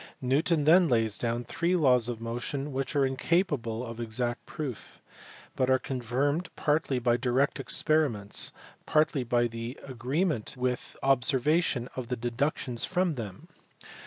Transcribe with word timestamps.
Newton 0.19 0.63
then 0.63 0.89
lays 0.89 1.19
down 1.19 1.43
three 1.43 1.75
laws 1.75 2.09
of 2.09 2.19
motion 2.19 2.73
which 2.73 2.95
are 2.95 3.05
incapable 3.05 3.85
of 3.85 3.99
exact 3.99 4.47
proof, 4.47 4.99
but 5.55 5.69
are 5.69 5.77
confirmed 5.77 6.49
partly 6.55 6.97
by 6.97 7.17
direct 7.17 7.59
experiments, 7.59 8.51
partly 8.87 9.23
by 9.23 9.45
the 9.45 9.77
agreement 9.87 10.55
with 10.57 10.97
observation 11.03 11.87
of 11.95 12.07
the 12.07 12.17
deductions 12.17 12.83
from 12.83 13.13
them. 13.13 13.47